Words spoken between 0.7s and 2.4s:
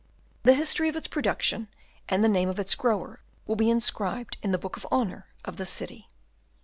of its production, and the